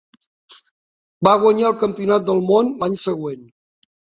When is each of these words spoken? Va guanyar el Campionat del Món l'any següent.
Va 1.27 1.35
guanyar 1.45 1.67
el 1.71 1.77
Campionat 1.85 2.27
del 2.33 2.43
Món 2.51 2.73
l'any 2.81 2.99
següent. 3.07 3.49